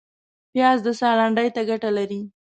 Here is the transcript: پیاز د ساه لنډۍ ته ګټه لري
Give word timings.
پیاز 0.53 0.79
د 0.85 0.87
ساه 0.99 1.15
لنډۍ 1.19 1.47
ته 1.55 1.61
ګټه 1.69 1.89
لري 1.97 2.21